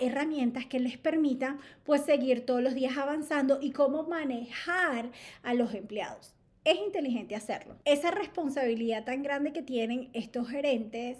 que 0.66 0.80
les 0.80 0.98
permitan 0.98 1.58
pues 1.84 2.02
seguir 2.02 2.44
todos 2.46 2.62
los 2.62 2.74
días 2.74 2.96
avanzando 2.96 3.58
y 3.60 3.72
cómo 3.72 4.04
manejar 4.04 5.10
a 5.42 5.54
los 5.54 5.74
empleados. 5.74 6.34
Es 6.64 6.76
inteligente 6.78 7.34
hacerlo. 7.34 7.76
Esa 7.84 8.10
responsabilidad 8.10 9.04
tan 9.04 9.22
grande 9.22 9.52
que 9.52 9.62
tienen 9.62 10.10
estos 10.12 10.48
gerentes 10.48 11.18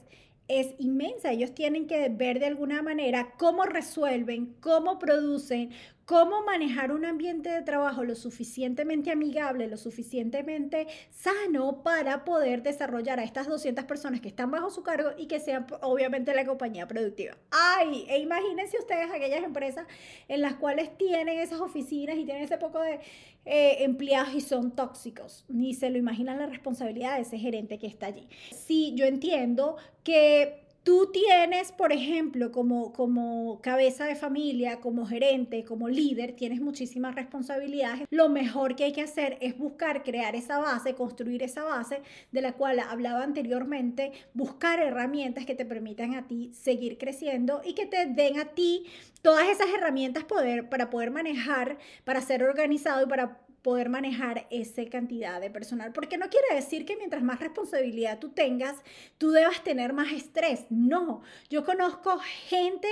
es 0.49 0.75
inmensa. 0.79 1.33
Ellos 1.33 1.55
tienen 1.55 1.87
que 1.87 2.09
ver 2.09 2.41
de 2.41 2.47
alguna 2.47 2.83
manera 2.83 3.33
cómo 3.38 3.64
resuelven, 3.64 4.57
cómo 4.61 4.99
producen, 4.99 5.71
cómo 6.09 6.43
manejar 6.43 6.91
un 6.91 7.05
ambiente 7.05 7.50
de 7.50 7.61
trabajo 7.61 8.03
lo 8.03 8.15
suficientemente 8.15 9.11
amigable, 9.11 9.69
lo 9.69 9.77
suficientemente 9.77 10.87
sano 11.11 11.83
para 11.83 12.25
poder 12.25 12.62
desarrollar 12.62 13.21
a 13.21 13.25
estas 13.25 13.47
200 13.47 13.85
personas 13.85 14.23
que 14.23 14.29
están 14.29 14.50
bajo 14.50 14.71
su 14.71 14.83
cargo 14.83 15.11
y 15.19 15.27
que 15.27 15.38
sean 15.38 15.67
obviamente 15.83 16.35
la 16.35 16.47
compañía 16.47 16.88
productiva. 16.88 17.37
Ay, 17.50 18.07
e 18.09 18.21
imagínense 18.21 18.79
ustedes 18.79 19.11
aquellas 19.11 19.45
empresas 19.45 19.87
en 20.29 20.41
las 20.41 20.55
cuales 20.55 20.97
tienen 20.97 21.41
esas 21.41 21.61
oficinas 21.61 22.17
y 22.17 22.25
tienen 22.25 22.45
ese 22.45 22.57
poco 22.57 22.81
de 22.81 23.00
eh, 23.45 23.85
empleados 23.85 24.33
y 24.35 24.41
son 24.41 24.75
tóxicos. 24.75 25.45
Ni 25.49 25.75
se 25.75 25.91
lo 25.91 25.99
imaginan 25.99 26.38
la 26.38 26.47
responsabilidad 26.47 27.17
de 27.17 27.21
ese 27.21 27.38
gerente 27.38 27.79
que 27.79 27.87
está 27.87 28.07
allí. 28.07 28.27
Sí, 28.50 28.95
yo 28.97 29.05
entiendo 29.05 29.77
que 30.05 30.68
tú 30.88 31.11
tienes, 31.12 31.71
por 31.71 31.92
ejemplo, 31.92 32.50
como, 32.50 32.95
como 32.95 33.61
cabeza 33.61 34.07
de 34.07 34.16
familia, 34.16 34.80
como 34.80 35.04
gerente, 35.04 35.62
como 35.62 35.87
líder, 35.87 36.33
tienes 36.33 36.62
muchísimas 36.62 37.14
responsabilidades, 37.14 38.09
lo 38.09 38.30
mejor 38.30 38.75
que 38.75 38.85
hay 38.85 38.92
que 38.92 39.02
hacer 39.02 39.37
es 39.42 39.59
buscar 39.59 40.02
crear 40.02 40.35
esa 40.35 40.57
base, 40.57 40.95
construir 40.95 41.42
esa 41.42 41.62
base 41.62 42.00
de 42.33 42.40
la 42.40 42.54
cual 42.54 42.80
hablaba 42.80 43.23
anteriormente, 43.23 44.12
buscar 44.33 44.80
herramientas 44.80 45.45
que 45.45 45.54
te 45.54 45.66
permitan 45.66 46.14
a 46.14 46.26
ti 46.26 46.54
seguir 46.54 46.97
creciendo 46.97 47.61
y 47.66 47.75
que 47.75 47.85
te 47.85 48.07
den 48.07 48.40
a 48.40 48.47
ti 48.47 48.87
todas 49.21 49.47
esas 49.47 49.68
herramientas 49.68 50.25
para 50.25 50.88
poder 50.88 51.11
manejar, 51.11 51.76
para 52.04 52.23
ser 52.23 52.42
organizado 52.42 53.04
y 53.04 53.11
para 53.11 53.42
poder 53.62 53.88
manejar 53.88 54.47
esa 54.50 54.85
cantidad 54.87 55.41
de 55.41 55.50
personal. 55.50 55.93
Porque 55.93 56.19
no 56.19 56.29
quiere 56.29 56.55
decir 56.55 56.85
que 56.85 56.97
mientras 56.97 57.23
más 57.23 57.41
responsabilidad 57.41 58.19
tú 58.19 58.31
tengas, 58.31 58.77
tú 59.19 59.31
debas 59.31 59.62
tener 59.65 59.93
más 59.93 60.12
estrés. 60.12 60.67
No, 60.71 61.23
yo 61.50 61.65
conozco 61.65 62.19
gente, 62.49 62.88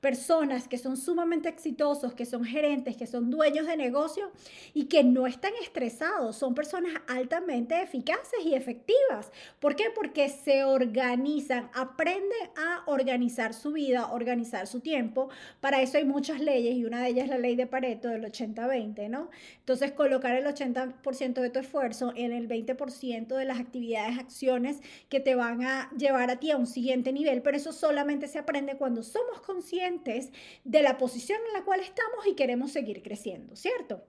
personas 0.00 0.68
que 0.68 0.78
son 0.78 0.96
sumamente 0.96 1.48
exitosos, 1.48 2.14
que 2.14 2.26
son 2.26 2.44
gerentes, 2.44 2.96
que 2.96 3.06
son 3.06 3.30
dueños 3.30 3.66
de 3.66 3.76
negocio 3.76 4.30
y 4.74 4.86
que 4.86 5.04
no 5.04 5.26
están 5.26 5.52
estresados. 5.62 6.36
Son 6.36 6.54
personas 6.54 6.94
altamente 7.08 7.80
eficaces 7.80 8.44
y 8.44 8.54
efectivas. 8.54 9.32
¿Por 9.58 9.76
qué? 9.76 9.84
Porque 9.94 10.28
se 10.28 10.64
organizan, 10.64 11.70
aprenden 11.74 12.50
a 12.56 12.82
organizar 12.86 13.54
su 13.54 13.72
vida, 13.72 14.12
organizar 14.12 14.66
su 14.66 14.80
tiempo. 14.80 15.28
Para 15.60 15.82
eso 15.82 15.98
hay 15.98 16.04
muchas 16.04 16.40
leyes 16.40 16.74
y 16.74 16.84
una 16.84 17.02
de 17.02 17.08
ellas 17.08 17.24
es 17.24 17.30
la 17.30 17.38
ley 17.38 17.56
de 17.56 17.66
Pareto 17.66 18.08
del 18.08 18.24
80-20, 18.24 19.08
¿no? 19.08 19.30
Entonces, 19.58 19.92
colocar 20.20 20.36
el 20.36 20.46
80% 20.46 21.40
de 21.40 21.50
tu 21.50 21.58
esfuerzo 21.60 22.12
en 22.14 22.32
el 22.32 22.46
20% 22.46 23.26
de 23.26 23.44
las 23.46 23.58
actividades, 23.58 24.18
acciones 24.18 24.80
que 25.08 25.18
te 25.18 25.34
van 25.34 25.64
a 25.64 25.90
llevar 25.96 26.30
a 26.30 26.36
ti 26.36 26.50
a 26.50 26.58
un 26.58 26.66
siguiente 26.66 27.12
nivel, 27.12 27.40
pero 27.40 27.56
eso 27.56 27.72
solamente 27.72 28.28
se 28.28 28.38
aprende 28.38 28.76
cuando 28.76 29.02
somos 29.02 29.40
conscientes 29.40 30.30
de 30.64 30.82
la 30.82 30.98
posición 30.98 31.38
en 31.48 31.54
la 31.54 31.64
cual 31.64 31.80
estamos 31.80 32.26
y 32.26 32.34
queremos 32.34 32.70
seguir 32.70 33.02
creciendo, 33.02 33.56
¿cierto? 33.56 34.02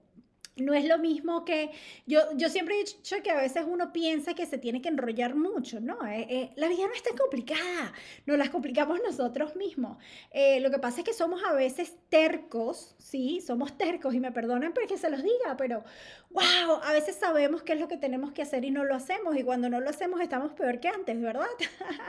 No 0.58 0.74
es 0.74 0.86
lo 0.86 0.98
mismo 0.98 1.46
que 1.46 1.72
yo, 2.06 2.20
yo 2.36 2.50
siempre 2.50 2.76
he 2.76 2.80
dicho 2.80 3.16
que 3.24 3.32
a 3.32 3.36
veces 3.36 3.64
uno 3.66 3.94
piensa 3.94 4.34
que 4.34 4.46
se 4.46 4.58
tiene 4.58 4.82
que 4.82 4.90
enrollar 4.90 5.34
mucho, 5.34 5.80
¿no? 5.80 6.06
Eh, 6.06 6.28
eh, 6.30 6.52
la 6.58 6.68
vida 6.68 6.88
no 6.88 6.94
es 6.94 7.02
tan 7.02 7.16
complicada, 7.16 7.94
nos 8.26 8.38
las 8.38 8.50
complicamos 8.50 9.00
nosotros 9.02 9.56
mismos. 9.56 9.98
Eh, 10.32 10.60
lo 10.60 10.70
que 10.70 10.78
pasa 10.78 11.00
es 11.00 11.06
que 11.06 11.14
somos 11.14 11.42
a 11.46 11.54
veces 11.54 11.96
tercos, 12.10 12.96
sí, 12.98 13.40
somos 13.40 13.78
tercos 13.78 14.14
y 14.14 14.20
me 14.20 14.34
perdonen 14.34 14.74
porque 14.74 14.98
se 14.98 15.10
los 15.10 15.24
diga, 15.24 15.56
pero 15.58 15.86
wow, 16.32 16.82
a 16.84 16.92
veces 16.92 17.16
sabemos 17.16 17.64
qué 17.64 17.74
es 17.74 17.80
lo 17.80 17.88
que 17.88 17.98
tenemos 17.98 18.34
que 18.34 18.42
hacer 18.42 18.66
y 18.66 18.72
no 18.72 18.84
lo 18.84 18.96
hacemos 18.96 19.38
y 19.38 19.44
cuando 19.44 19.70
no 19.70 19.80
lo 19.80 19.90
hacemos 19.90 20.20
estamos 20.20 20.52
peor 20.52 20.82
que 20.82 20.90
antes, 20.90 21.20
¿verdad? 21.22 21.48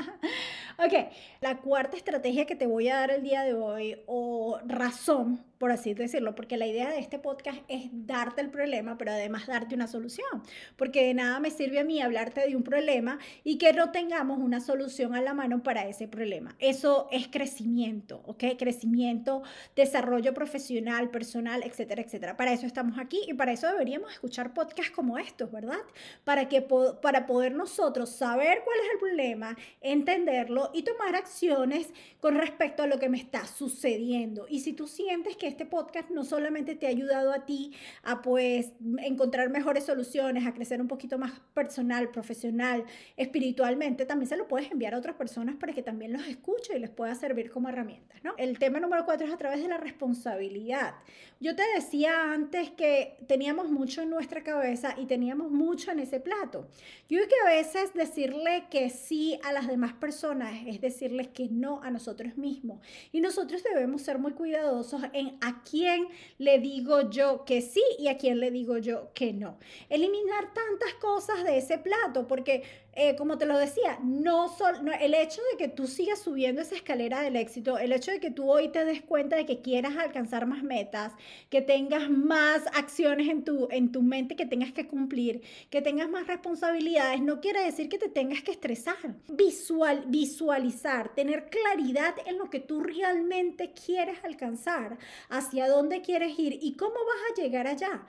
ok, 0.78 1.12
la 1.40 1.58
cuarta 1.58 1.96
estrategia 1.96 2.44
que 2.44 2.56
te 2.56 2.66
voy 2.66 2.88
a 2.88 2.96
dar 2.96 3.12
el 3.12 3.22
día 3.22 3.42
de 3.42 3.54
hoy 3.54 4.02
o 4.06 4.58
razón 4.64 5.44
por 5.62 5.70
así 5.70 5.94
decirlo, 5.94 6.34
porque 6.34 6.56
la 6.56 6.66
idea 6.66 6.90
de 6.90 6.98
este 6.98 7.20
podcast 7.20 7.60
es 7.68 7.84
darte 7.92 8.40
el 8.40 8.50
problema, 8.50 8.98
pero 8.98 9.12
además 9.12 9.46
darte 9.46 9.76
una 9.76 9.86
solución, 9.86 10.42
porque 10.74 11.06
de 11.06 11.14
nada 11.14 11.38
me 11.38 11.52
sirve 11.52 11.78
a 11.78 11.84
mí 11.84 12.02
hablarte 12.02 12.40
de 12.48 12.56
un 12.56 12.64
problema 12.64 13.20
y 13.44 13.58
que 13.58 13.72
no 13.72 13.92
tengamos 13.92 14.40
una 14.40 14.58
solución 14.58 15.14
a 15.14 15.20
la 15.22 15.34
mano 15.34 15.62
para 15.62 15.86
ese 15.86 16.08
problema. 16.08 16.56
Eso 16.58 17.06
es 17.12 17.28
crecimiento, 17.28 18.24
¿ok? 18.26 18.42
Crecimiento, 18.58 19.44
desarrollo 19.76 20.34
profesional, 20.34 21.10
personal, 21.10 21.62
etcétera, 21.62 22.02
etcétera. 22.02 22.36
Para 22.36 22.52
eso 22.52 22.66
estamos 22.66 22.98
aquí 22.98 23.20
y 23.28 23.34
para 23.34 23.52
eso 23.52 23.68
deberíamos 23.68 24.12
escuchar 24.12 24.54
podcasts 24.54 24.90
como 24.90 25.16
estos, 25.16 25.52
¿verdad? 25.52 25.78
Para, 26.24 26.48
que, 26.48 26.60
para 27.00 27.24
poder 27.24 27.54
nosotros 27.54 28.10
saber 28.10 28.62
cuál 28.64 28.78
es 28.80 28.92
el 28.94 28.98
problema, 28.98 29.56
entenderlo 29.80 30.72
y 30.74 30.82
tomar 30.82 31.14
acciones 31.14 31.88
con 32.18 32.34
respecto 32.34 32.82
a 32.82 32.88
lo 32.88 32.98
que 32.98 33.08
me 33.08 33.18
está 33.18 33.46
sucediendo. 33.46 34.46
Y 34.48 34.58
si 34.58 34.72
tú 34.72 34.88
sientes 34.88 35.36
que 35.36 35.51
este 35.52 35.66
podcast 35.66 36.10
no 36.10 36.24
solamente 36.24 36.74
te 36.74 36.86
ha 36.86 36.90
ayudado 36.90 37.32
a 37.32 37.44
ti 37.46 37.72
a 38.02 38.22
pues 38.22 38.72
encontrar 38.98 39.50
mejores 39.50 39.84
soluciones, 39.84 40.46
a 40.46 40.54
crecer 40.54 40.80
un 40.80 40.88
poquito 40.88 41.18
más 41.18 41.32
personal, 41.54 42.10
profesional, 42.10 42.84
espiritualmente, 43.16 44.04
también 44.06 44.28
se 44.28 44.36
lo 44.36 44.48
puedes 44.48 44.70
enviar 44.70 44.94
a 44.94 44.98
otras 44.98 45.16
personas 45.16 45.56
para 45.56 45.72
que 45.72 45.82
también 45.82 46.12
los 46.12 46.26
escuche 46.26 46.76
y 46.76 46.80
les 46.80 46.90
pueda 46.90 47.14
servir 47.14 47.50
como 47.50 47.68
herramientas, 47.68 48.22
¿no? 48.24 48.34
El 48.38 48.58
tema 48.58 48.80
número 48.80 49.04
cuatro 49.04 49.26
es 49.26 49.32
a 49.32 49.36
través 49.36 49.62
de 49.62 49.68
la 49.68 49.78
responsabilidad. 49.78 50.94
Yo 51.40 51.54
te 51.56 51.62
decía 51.74 52.32
antes 52.32 52.70
que 52.70 53.16
teníamos 53.26 53.70
mucho 53.70 54.02
en 54.02 54.10
nuestra 54.10 54.42
cabeza 54.42 54.94
y 54.96 55.06
teníamos 55.06 55.50
mucho 55.50 55.90
en 55.90 55.98
ese 55.98 56.20
plato. 56.20 56.68
Yo 57.08 57.18
creo 57.18 57.28
que 57.28 57.34
a 57.44 57.50
veces 57.56 57.94
decirle 57.94 58.64
que 58.70 58.90
sí 58.90 59.38
a 59.44 59.52
las 59.52 59.68
demás 59.68 59.92
personas 59.92 60.54
es 60.66 60.80
decirles 60.80 61.28
que 61.28 61.48
no 61.48 61.82
a 61.82 61.90
nosotros 61.90 62.36
mismos. 62.36 62.80
Y 63.10 63.20
nosotros 63.20 63.62
debemos 63.62 64.02
ser 64.02 64.18
muy 64.18 64.32
cuidadosos 64.32 65.02
en 65.12 65.36
a 65.42 65.62
quién 65.62 66.08
le 66.38 66.58
digo 66.58 67.10
yo 67.10 67.44
que 67.44 67.60
sí 67.60 67.82
y 67.98 68.08
a 68.08 68.16
quién 68.16 68.40
le 68.40 68.50
digo 68.50 68.78
yo 68.78 69.12
que 69.12 69.32
no. 69.32 69.58
Eliminar 69.90 70.54
tantas 70.54 70.94
cosas 70.94 71.44
de 71.44 71.58
ese 71.58 71.78
plato, 71.78 72.26
porque 72.26 72.62
eh, 72.94 73.16
como 73.16 73.38
te 73.38 73.46
lo 73.46 73.56
decía, 73.56 73.98
no, 74.02 74.48
solo 74.48 74.92
el 75.00 75.14
hecho 75.14 75.40
de 75.50 75.56
que 75.56 75.68
tú 75.68 75.86
sigas 75.86 76.20
subiendo 76.20 76.60
esa 76.60 76.74
escalera 76.74 77.22
del 77.22 77.36
éxito, 77.36 77.78
el 77.78 77.90
hecho 77.90 78.10
de 78.10 78.20
que 78.20 78.30
tú 78.30 78.50
hoy 78.50 78.68
te 78.68 78.84
des 78.84 79.00
cuenta 79.00 79.34
de 79.36 79.46
que 79.46 79.62
quieras 79.62 79.96
alcanzar 79.96 80.46
más 80.46 80.62
metas, 80.62 81.12
que 81.48 81.62
tengas 81.62 82.10
más 82.10 82.66
acciones 82.74 83.28
en 83.28 83.44
tu, 83.44 83.68
en 83.70 83.92
tu 83.92 84.02
mente 84.02 84.36
que 84.36 84.44
tengas 84.44 84.72
que 84.72 84.86
cumplir, 84.86 85.40
que 85.70 85.80
tengas 85.80 86.10
más 86.10 86.26
responsabilidades, 86.26 87.22
no 87.22 87.40
quiere 87.40 87.64
decir 87.64 87.88
que 87.88 87.98
te 87.98 88.10
tengas 88.10 88.42
que 88.42 88.50
estresar. 88.50 88.96
Visual, 89.28 90.04
visualizar, 90.08 91.14
tener 91.14 91.48
claridad 91.48 92.14
en 92.26 92.36
lo 92.36 92.50
que 92.50 92.60
tú 92.60 92.80
realmente 92.80 93.72
quieres 93.72 94.18
alcanzar, 94.22 94.98
hacia 95.30 95.66
dónde 95.66 96.02
quieres 96.02 96.38
ir 96.38 96.58
y 96.60 96.76
cómo 96.76 96.94
vas 96.94 97.32
a 97.32 97.40
llegar 97.40 97.66
allá. 97.66 98.06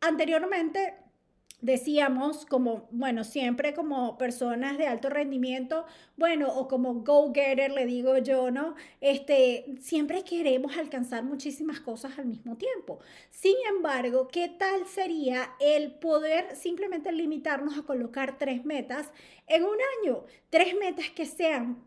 Anteriormente 0.00 0.94
decíamos 1.60 2.46
como, 2.46 2.88
bueno, 2.90 3.24
siempre 3.24 3.74
como 3.74 4.16
personas 4.18 4.78
de 4.78 4.86
alto 4.86 5.10
rendimiento, 5.10 5.84
bueno, 6.16 6.48
o 6.54 6.68
como 6.68 6.94
go-getter, 7.02 7.70
le 7.70 7.86
digo 7.86 8.18
yo, 8.18 8.50
¿no? 8.50 8.74
Este, 9.00 9.66
siempre 9.80 10.22
queremos 10.24 10.76
alcanzar 10.76 11.24
muchísimas 11.24 11.80
cosas 11.80 12.18
al 12.18 12.26
mismo 12.26 12.56
tiempo. 12.56 13.00
Sin 13.30 13.56
embargo, 13.68 14.28
¿qué 14.28 14.48
tal 14.48 14.86
sería 14.86 15.50
el 15.60 15.92
poder 15.92 16.56
simplemente 16.56 17.12
limitarnos 17.12 17.78
a 17.78 17.82
colocar 17.82 18.38
tres 18.38 18.64
metas 18.64 19.10
en 19.46 19.64
un 19.64 19.76
año? 20.02 20.24
Tres 20.50 20.74
metas 20.78 21.10
que 21.10 21.26
sean 21.26 21.82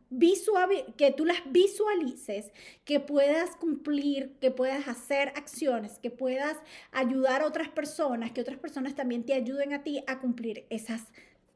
que 0.98 1.12
tú 1.12 1.26
las 1.26 1.38
visualices, 1.46 2.52
que 2.86 3.00
puedas 3.00 3.56
cumplir, 3.56 4.36
que 4.40 4.52
puedas 4.52 4.88
hacer 4.88 5.30
acciones, 5.30 6.00
que 6.00 6.10
puedas 6.12 6.58
ayudar 6.92 7.42
a 7.42 7.48
otras 7.48 7.70
personas, 7.70 8.32
que 8.32 8.42
otras 8.42 8.58
personas 8.58 8.96
también 8.96 9.26
te 9.26 9.34
ayuden 9.34 9.74
a 9.74 9.84
ti 9.84 10.04
a 10.08 10.20
cumplir 10.20 10.66
esas 10.70 11.02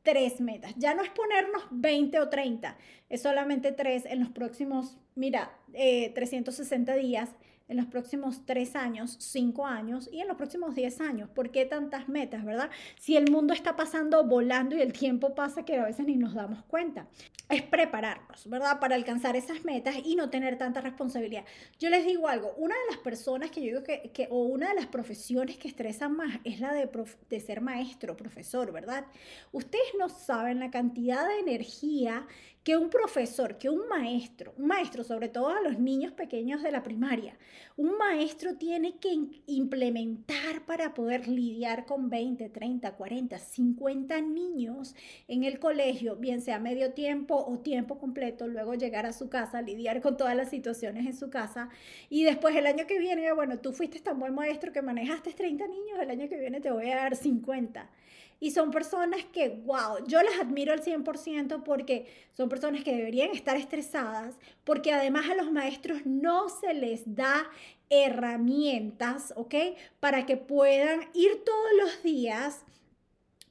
tres 0.03 0.39
metas. 0.39 0.73
Ya 0.77 0.93
no 0.93 1.03
es 1.03 1.09
ponernos 1.09 1.63
20 1.71 2.19
o 2.19 2.29
30, 2.29 2.77
es 3.09 3.21
solamente 3.21 3.71
tres 3.71 4.05
en 4.05 4.19
los 4.19 4.29
próximos, 4.29 4.97
mira, 5.15 5.51
360 5.73 6.95
eh, 6.95 6.99
días 6.99 7.29
en 7.67 7.77
los 7.77 7.85
próximos 7.87 8.45
tres 8.45 8.75
años, 8.75 9.17
cinco 9.19 9.65
años 9.65 10.09
y 10.11 10.21
en 10.21 10.27
los 10.27 10.37
próximos 10.37 10.75
diez 10.75 11.01
años. 11.01 11.29
¿Por 11.29 11.51
qué 11.51 11.65
tantas 11.65 12.07
metas, 12.07 12.45
verdad? 12.45 12.69
Si 12.97 13.17
el 13.17 13.29
mundo 13.29 13.53
está 13.53 13.75
pasando 13.75 14.23
volando 14.23 14.75
y 14.75 14.81
el 14.81 14.93
tiempo 14.93 15.35
pasa 15.35 15.65
que 15.65 15.75
a 15.75 15.85
veces 15.85 16.05
ni 16.05 16.15
nos 16.15 16.33
damos 16.33 16.63
cuenta. 16.63 17.07
Es 17.49 17.61
prepararnos, 17.61 18.49
¿verdad? 18.49 18.79
Para 18.79 18.95
alcanzar 18.95 19.37
esas 19.37 19.63
metas 19.63 19.95
y 20.03 20.15
no 20.15 20.29
tener 20.29 20.57
tanta 20.57 20.81
responsabilidad. 20.81 21.45
Yo 21.79 21.89
les 21.89 22.05
digo 22.05 22.27
algo, 22.27 22.53
una 22.57 22.75
de 22.75 22.91
las 22.91 22.97
personas 22.97 23.51
que 23.51 23.61
yo 23.61 23.67
digo 23.67 23.83
que, 23.83 24.11
que 24.13 24.27
o 24.29 24.43
una 24.43 24.69
de 24.69 24.75
las 24.75 24.87
profesiones 24.87 25.57
que 25.57 25.69
estresan 25.69 26.15
más 26.15 26.39
es 26.43 26.59
la 26.59 26.73
de, 26.73 26.89
de 27.29 27.39
ser 27.39 27.61
maestro, 27.61 28.17
profesor, 28.17 28.73
¿verdad? 28.73 29.05
Ustedes 29.53 29.93
no 29.97 30.09
saben 30.09 30.59
la 30.59 30.71
cantidad 30.71 31.25
de 31.25 31.39
energía 31.39 32.27
que 32.67 32.75
un 32.75 32.89
profesor, 32.89 33.57
que 33.57 33.69
un 33.69 33.87
maestro, 33.87 34.53
un 34.57 34.67
maestro 34.67 35.01
sobre 35.05 35.29
todo 35.29 35.47
a 35.47 35.61
los 35.61 35.79
niños 35.79 36.11
pequeños 36.11 36.61
de 36.61 36.73
la 36.73 36.83
primaria, 36.83 37.37
un 37.77 37.97
maestro 37.97 38.57
tiene 38.57 38.97
que 38.97 39.17
implementar 39.45 40.65
para 40.65 40.93
poder 40.93 41.29
lidiar 41.29 41.85
con 41.85 42.09
20, 42.09 42.49
30, 42.49 42.91
40, 42.97 43.39
50 43.39 44.19
niños 44.19 44.95
en 45.29 45.45
el 45.45 45.59
colegio, 45.59 46.17
bien 46.17 46.41
sea 46.41 46.59
medio 46.59 46.91
tiempo 46.91 47.36
o 47.45 47.59
tiempo 47.59 47.97
completo, 47.97 48.47
luego 48.47 48.73
llegar 48.73 49.05
a 49.05 49.13
su 49.13 49.29
casa, 49.29 49.61
lidiar 49.61 50.01
con 50.01 50.17
todas 50.17 50.35
las 50.35 50.49
situaciones 50.49 51.05
en 51.05 51.15
su 51.15 51.29
casa 51.29 51.69
y 52.09 52.23
después 52.23 52.55
el 52.55 52.67
año 52.67 52.87
que 52.87 52.99
viene, 52.99 53.31
bueno, 53.33 53.59
tú 53.59 53.73
fuiste 53.73 53.99
tan 53.99 54.19
buen 54.19 54.33
maestro 54.33 54.71
que 54.71 54.81
manejaste 54.81 55.33
30 55.33 55.67
niños, 55.67 55.99
el 55.99 56.09
año 56.09 56.29
que 56.29 56.37
viene 56.37 56.61
te 56.61 56.71
voy 56.71 56.89
a 56.89 56.95
dar 56.95 57.15
50. 57.15 57.89
Y 58.39 58.51
son 58.51 58.69
personas 58.69 59.25
que, 59.25 59.49
wow, 59.65 60.05
yo 60.07 60.21
las 60.21 60.39
admiro 60.39 60.71
al 60.71 60.83
100% 60.83 61.63
porque 61.63 62.05
son 62.33 62.49
personas 62.49 62.83
que 62.83 62.95
deberían 62.95 63.31
estar 63.31 63.57
estresadas, 63.57 64.35
porque 64.63 64.93
además 64.93 65.27
a 65.29 65.35
los 65.35 65.51
maestros 65.51 66.05
no 66.05 66.47
se 66.49 66.75
les 66.75 67.15
da 67.15 67.49
herramientas, 67.89 69.33
¿ok? 69.35 69.55
Para 69.99 70.25
que 70.25 70.37
puedan 70.37 71.01
ir 71.13 71.43
todos 71.43 71.71
los 71.79 72.03
días 72.03 72.63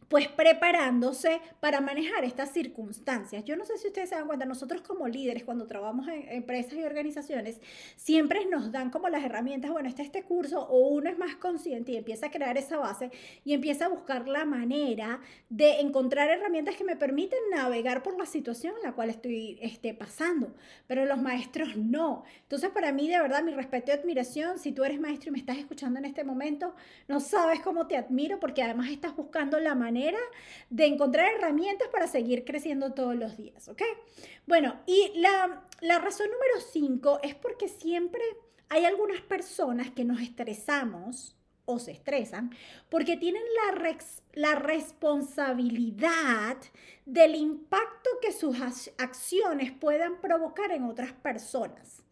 pues 0.09 0.29
preparándose 0.29 1.41
para 1.61 1.81
manejar 1.81 2.25
estas 2.25 2.53
circunstancias. 2.53 3.45
Yo 3.45 3.57
no 3.57 3.65
sé 3.65 3.77
si 3.79 3.89
ustedes 3.89 4.09
se 4.09 4.15
dan 4.15 4.27
cuenta, 4.27 4.47
nosotros 4.47 4.83
como 4.83 5.09
líderes, 5.09 5.45
cuando 5.45 5.67
trabajamos 5.67 6.07
en 6.09 6.29
empresas 6.29 6.75
y 6.75 6.85
organizaciones, 6.85 7.61
siempre 7.97 8.47
nos 8.47 8.71
dan 8.71 8.91
como 8.91 9.09
las 9.09 9.25
herramientas, 9.25 9.71
bueno, 9.71 9.89
está 9.89 10.03
este 10.03 10.23
curso, 10.23 10.61
o 10.69 10.89
uno 10.89 11.11
es 11.11 11.19
más 11.19 11.37
consciente 11.37 11.93
y 11.93 11.97
empieza 11.97 12.27
a 12.27 12.31
crear 12.31 12.57
esa 12.57 12.77
base 12.77 13.11
y 13.45 13.53
empieza 13.53 13.87
a 13.87 13.89
buscar 13.89 14.29
la 14.29 14.45
manera 14.45 15.21
de 15.49 15.81
encontrar 15.81 16.29
herramientas 16.29 16.77
que 16.77 16.85
me 16.85 16.97
permiten 16.97 17.39
navegar 17.51 18.03
por 18.03 18.17
la 18.17 18.27
situación 18.27 18.75
en 18.77 18.85
la 18.85 18.93
cual 18.93 19.11
estoy 19.11 19.59
este, 19.61 19.93
pasando, 19.93 20.55
pero 20.87 21.05
los 21.05 21.21
maestros 21.21 21.77
no. 21.77 22.25
Entonces, 22.43 22.71
para 22.71 22.93
mí, 22.93 23.09
de 23.09 23.19
verdad, 23.19 23.43
mi 23.43 23.53
respeto 23.53 23.91
y 23.91 23.95
admiración, 23.95 24.59
si 24.59 24.71
tú 24.73 24.85
eres 24.85 25.01
maestro 25.01 25.31
y 25.31 25.33
me 25.33 25.39
estás 25.39 25.59
escuchando 25.59 25.99
en 25.99 26.05
este 26.05 26.23
momento, 26.23 26.75
no 27.09 27.19
sabes 27.19 27.61
cómo 27.61 27.89
te 27.89 27.97
admiro 27.97 28.39
porque 28.39 28.63
además 28.63 28.91
estás 28.91 29.17
buscando 29.17 29.59
la 29.59 29.75
manera 29.75 29.96
de 30.71 30.87
encontrar 30.87 31.35
herramientas 31.35 31.89
para 31.89 32.07
seguir 32.07 32.45
creciendo 32.45 32.95
todos 32.95 33.17
los 33.17 33.37
días, 33.37 33.69
¿ok? 33.69 33.83
Bueno, 34.47 34.81
y 34.87 35.13
la, 35.17 35.65
la 35.81 35.99
razón 35.99 36.29
número 36.31 36.61
cinco 36.73 37.19
es 37.23 37.35
porque 37.35 37.69
siempre 37.69 38.23
hay 38.69 38.85
algunas 38.85 39.21
personas 39.23 39.91
que 39.91 40.05
nos 40.05 40.21
estresamos 40.21 41.37
o 41.67 41.79
se 41.79 41.93
estresan 41.93 42.51
porque 42.89 43.17
tienen 43.17 43.43
la, 43.55 43.97
la 44.35 44.55
responsabilidad 44.55 46.57
del 47.05 47.35
impacto 47.35 48.11
que 48.23 48.33
sus 48.33 48.57
acciones 48.99 49.73
puedan 49.73 50.21
provocar 50.21 50.71
en 50.73 50.85
otras 50.85 51.13
personas. 51.13 52.03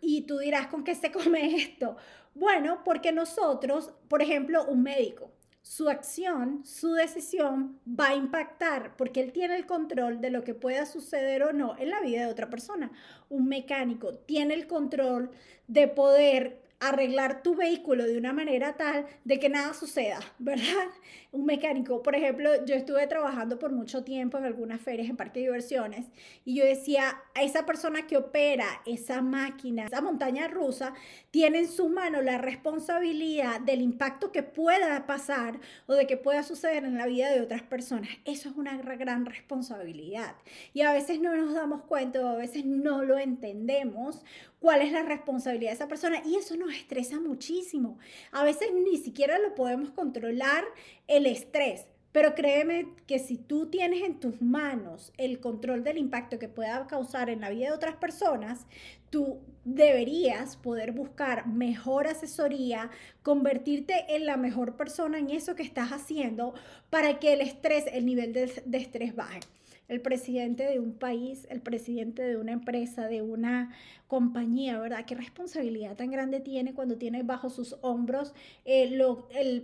Y 0.00 0.22
tú 0.22 0.38
dirás, 0.38 0.68
¿con 0.68 0.84
qué 0.84 0.94
se 0.94 1.12
come 1.12 1.56
esto? 1.56 1.96
Bueno, 2.34 2.82
porque 2.84 3.12
nosotros, 3.12 3.90
por 4.08 4.22
ejemplo, 4.22 4.64
un 4.64 4.82
médico, 4.82 5.30
su 5.64 5.88
acción, 5.88 6.60
su 6.62 6.92
decisión 6.92 7.80
va 7.88 8.08
a 8.08 8.14
impactar 8.14 8.94
porque 8.98 9.22
él 9.22 9.32
tiene 9.32 9.56
el 9.56 9.64
control 9.64 10.20
de 10.20 10.28
lo 10.28 10.44
que 10.44 10.52
pueda 10.52 10.84
suceder 10.84 11.42
o 11.42 11.54
no 11.54 11.74
en 11.78 11.88
la 11.88 12.02
vida 12.02 12.20
de 12.20 12.30
otra 12.30 12.50
persona. 12.50 12.92
Un 13.30 13.48
mecánico 13.48 14.12
tiene 14.12 14.52
el 14.52 14.66
control 14.66 15.30
de 15.66 15.88
poder 15.88 16.60
arreglar 16.80 17.42
tu 17.42 17.54
vehículo 17.54 18.04
de 18.04 18.18
una 18.18 18.32
manera 18.32 18.76
tal 18.76 19.06
de 19.24 19.38
que 19.38 19.48
nada 19.48 19.74
suceda, 19.74 20.20
¿verdad? 20.38 20.88
Un 21.32 21.46
mecánico, 21.46 22.02
por 22.02 22.14
ejemplo, 22.14 22.64
yo 22.64 22.74
estuve 22.74 23.06
trabajando 23.06 23.58
por 23.58 23.72
mucho 23.72 24.04
tiempo 24.04 24.38
en 24.38 24.44
algunas 24.44 24.80
ferias 24.80 25.08
en 25.08 25.16
parque 25.16 25.40
de 25.40 25.46
diversiones 25.46 26.06
y 26.44 26.56
yo 26.56 26.64
decía, 26.64 27.16
a 27.34 27.42
esa 27.42 27.66
persona 27.66 28.06
que 28.06 28.16
opera 28.16 28.66
esa 28.86 29.20
máquina, 29.20 29.86
esa 29.86 30.00
montaña 30.00 30.46
rusa, 30.48 30.94
tiene 31.30 31.58
en 31.58 31.68
sus 31.68 31.90
manos 31.90 32.24
la 32.24 32.38
responsabilidad 32.38 33.60
del 33.60 33.82
impacto 33.82 34.30
que 34.30 34.42
pueda 34.42 35.06
pasar 35.06 35.58
o 35.86 35.94
de 35.94 36.06
que 36.06 36.16
pueda 36.16 36.42
suceder 36.42 36.84
en 36.84 36.96
la 36.96 37.06
vida 37.06 37.32
de 37.32 37.40
otras 37.40 37.62
personas. 37.62 38.10
Eso 38.24 38.48
es 38.48 38.56
una 38.56 38.76
gran 38.76 39.26
responsabilidad. 39.26 40.36
Y 40.72 40.82
a 40.82 40.92
veces 40.92 41.20
no 41.20 41.34
nos 41.34 41.54
damos 41.54 41.82
cuenta 41.82 42.20
o 42.20 42.28
a 42.28 42.36
veces 42.36 42.64
no 42.64 43.02
lo 43.02 43.18
entendemos 43.18 44.22
cuál 44.60 44.80
es 44.80 44.92
la 44.92 45.02
responsabilidad 45.02 45.72
de 45.72 45.74
esa 45.74 45.88
persona 45.88 46.22
y 46.24 46.36
eso 46.36 46.56
estresa 46.72 47.20
muchísimo. 47.20 47.98
A 48.32 48.44
veces 48.44 48.68
ni 48.72 48.98
siquiera 48.98 49.38
lo 49.38 49.54
podemos 49.54 49.90
controlar 49.90 50.64
el 51.06 51.26
estrés. 51.26 51.86
Pero 52.14 52.36
créeme 52.36 52.86
que 53.08 53.18
si 53.18 53.36
tú 53.36 53.66
tienes 53.66 54.04
en 54.04 54.20
tus 54.20 54.40
manos 54.40 55.12
el 55.18 55.40
control 55.40 55.82
del 55.82 55.98
impacto 55.98 56.38
que 56.38 56.48
pueda 56.48 56.86
causar 56.86 57.28
en 57.28 57.40
la 57.40 57.50
vida 57.50 57.66
de 57.66 57.72
otras 57.72 57.96
personas, 57.96 58.68
tú 59.10 59.40
deberías 59.64 60.56
poder 60.56 60.92
buscar 60.92 61.48
mejor 61.48 62.06
asesoría, 62.06 62.88
convertirte 63.24 64.14
en 64.14 64.26
la 64.26 64.36
mejor 64.36 64.76
persona 64.76 65.18
en 65.18 65.30
eso 65.30 65.56
que 65.56 65.64
estás 65.64 65.90
haciendo 65.90 66.54
para 66.88 67.18
que 67.18 67.32
el 67.32 67.40
estrés, 67.40 67.86
el 67.92 68.06
nivel 68.06 68.32
de, 68.32 68.62
de 68.64 68.78
estrés 68.78 69.16
baje 69.16 69.40
el 69.88 70.00
presidente 70.00 70.64
de 70.64 70.78
un 70.78 70.94
país, 70.94 71.46
el 71.50 71.60
presidente 71.60 72.22
de 72.22 72.36
una 72.36 72.52
empresa, 72.52 73.06
de 73.06 73.22
una 73.22 73.74
compañía, 74.06 74.78
¿verdad? 74.78 75.04
¿Qué 75.06 75.14
responsabilidad 75.14 75.96
tan 75.96 76.10
grande 76.10 76.38
tiene 76.40 76.74
cuando 76.74 76.96
tiene 76.96 77.22
bajo 77.22 77.50
sus 77.50 77.76
hombros 77.80 78.34
eh, 78.64 78.84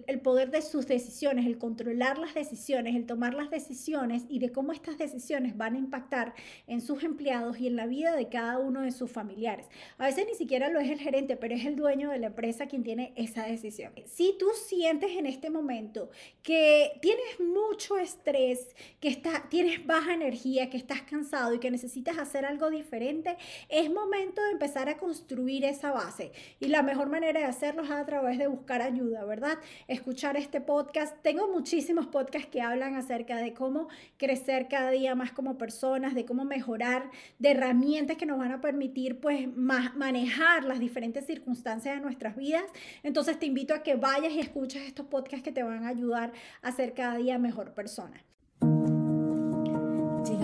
el, 0.07 0.21
poder 0.21 0.50
de 0.50 0.62
sus 0.62 0.87
decisiones, 0.87 1.47
el 1.47 1.59
controlar 1.59 2.19
las 2.19 2.35
decisiones, 2.35 2.97
el 2.97 3.07
tomar 3.07 3.35
las 3.35 3.50
decisiones 3.50 4.25
y 4.29 4.39
de 4.39 4.50
cómo 4.50 4.73
estas 4.73 4.99
decisiones 4.99 5.57
van 5.57 5.75
a 5.75 5.79
impactar 5.79 6.35
en 6.67 6.81
sus 6.81 7.05
empleados 7.05 7.61
y 7.61 7.67
en 7.67 7.77
la 7.77 7.87
vida 7.87 8.17
de 8.17 8.29
cada 8.29 8.59
uno 8.59 8.81
de 8.81 8.93
sus 8.93 9.11
familiares? 9.11 9.67
A 9.99 10.07
veces 10.07 10.27
ni 10.27 10.35
siquiera 10.35 10.69
lo 10.69 10.81
es 10.81 10.91
el 10.91 10.99
gerente, 10.99 11.37
pero 11.37 11.55
es 11.55 11.65
el 11.65 11.77
dueño 11.77 12.11
de 12.11 12.19
la 12.19 12.29
empresa 12.29 12.67
quien 12.67 12.83
tiene 12.83 13.12
esa 13.17 13.45
decisión. 13.45 13.93
Si 14.07 14.35
tú 14.39 14.47
sientes 14.67 15.12
en 15.12 15.27
este 15.27 15.50
momento 15.50 16.11
que 16.43 16.93
tienes 17.00 17.39
mucho 17.39 17.99
estrés, 17.99 18.75
que 19.00 19.09
está, 19.09 19.47
tienes 19.49 19.87
baja 19.87 20.10
energía, 20.14 20.71
que 20.71 20.76
estás 20.76 21.02
cansado 21.02 21.55
y 21.55 21.59
que 21.59 21.71
necesitas 21.71 22.19
hacer 22.19 22.45
algo 22.45 22.71
diferente, 22.71 23.37
es 23.69 23.90
momento 23.90 24.43
de 24.43 24.52
empezar 24.52 24.88
a 24.88 24.97
construir 24.97 25.64
esa 25.64 25.93
base. 25.93 26.33
Y 26.59 26.69
la 26.69 26.83
mejor 26.83 27.09
manera 27.09 27.40
de 27.40 27.47
hacerlo 27.47 27.83
es 27.83 27.90
a 27.90 28.05
través 28.05 28.38
de 28.38 28.47
buscar 28.47 28.83
ayuda, 28.83 29.25
¿verdad? 29.25 29.59
Escuchar 29.88 30.37
este 30.37 30.61
podcast. 30.61 31.17
Tengo 31.23 31.49
muchísimos 31.49 32.07
podcasts 32.07 32.49
que 32.50 32.61
hablan 32.61 32.95
acerca 32.95 33.37
de 33.37 33.55
cómo 33.55 33.88
crecer 34.17 34.69
cada 34.69 34.90
día 34.90 35.14
más 35.14 35.33
como 35.33 35.59
personas, 35.59 36.14
de 36.14 36.25
cómo 36.25 36.45
mejorar, 36.45 37.11
de 37.38 37.50
herramientas 37.50 38.17
que 38.17 38.26
nos 38.26 38.38
van 38.38 38.52
a 38.52 38.61
permitir 38.61 39.21
pues 39.21 39.49
manejar 39.55 40.64
las 40.64 40.81
diferentes 40.81 41.26
circunstancias 41.26 41.95
de 41.97 42.00
nuestras 42.00 42.37
vidas. 42.37 42.64
Entonces 43.02 43.38
te 43.38 43.47
invito 43.47 43.75
a 43.75 43.83
que 43.83 43.97
vayas 43.97 44.33
y 44.33 44.40
escuches 44.40 44.83
estos 44.83 45.07
podcasts 45.07 45.45
que 45.45 45.52
te 45.52 45.62
van 45.62 45.85
a 45.85 45.88
ayudar 45.88 46.33
a 46.62 46.73
ser 46.73 46.95
cada 46.95 47.17
día 47.17 47.38
mejor 47.38 47.75
persona. 47.75 48.25